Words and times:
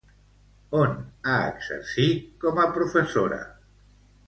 On 0.79 0.95
ha 0.95 1.35
exercit 1.51 2.25
com 2.47 2.65
a 2.65 2.67
professora? 2.81 3.41